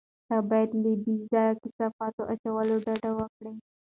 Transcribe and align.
ته 0.27 0.37
باید 0.49 0.69
له 0.83 0.91
بې 1.01 1.13
ځایه 1.31 1.59
کثافاتو 1.63 2.21
اچولو 2.33 2.75
ډډه 2.85 3.11
وکړې. 3.19 3.51